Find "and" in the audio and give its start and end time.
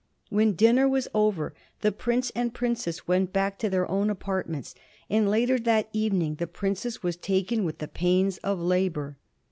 2.33-2.55, 5.11-5.29